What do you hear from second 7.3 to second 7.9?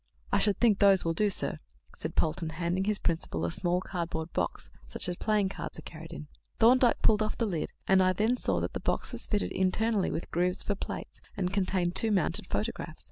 the lid,